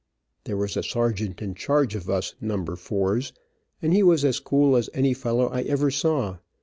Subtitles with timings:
[0.45, 3.33] There was a sergeant in charge of us "number fours,"
[3.83, 6.37] and he was as cool as any fellow I ever saw.